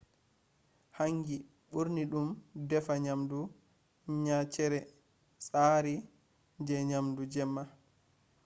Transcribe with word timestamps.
hangi 0.97 1.35
ɓurna 1.71 2.03
ɗo 2.11 2.21
defa 2.69 2.93
nyamdu 3.05 3.39
nyaceere 4.23 4.79
tsari 5.45 5.93
je 6.65 6.75
nyamdu 6.89 7.21
jemma 7.33 7.63